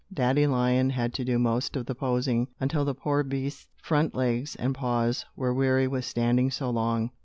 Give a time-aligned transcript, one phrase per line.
[0.11, 4.55] Daddy lion had to do most of the posing, until the poor beast's front legs
[4.55, 7.11] and paws were weary with standing so long.